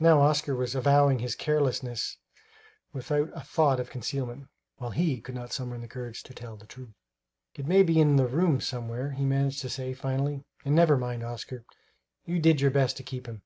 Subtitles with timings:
[0.00, 2.18] Now Oscar was avowing his carelessness
[2.92, 6.92] without a thought of concealment, while he could not summon courage to tell the truth.
[7.54, 11.22] "It may be in the rooms somewhere," he managed to say finally; "and never mind,
[11.22, 11.64] Oscar,
[12.24, 13.42] you did your best to keep him."